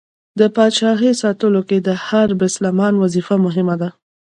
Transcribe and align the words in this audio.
د 0.39 0.41
پاچایۍ 0.55 1.11
ساتلو 1.21 1.61
کې 1.69 1.77
د 1.87 1.89
هر 2.07 2.27
بسلمان 2.41 2.93
وظیفه 3.03 3.35
مهمه 3.45 3.75
ده. 3.81 3.89